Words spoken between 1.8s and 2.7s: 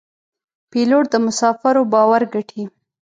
باور ګټي.